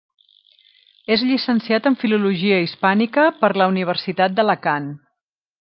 És 1.15 1.23
llicenciat 1.31 1.89
en 1.91 1.99
Filologia 2.05 2.59
Hispànica 2.63 3.29
per 3.45 3.53
la 3.63 3.71
Universitat 3.75 4.37
d'Alacant. 4.41 4.93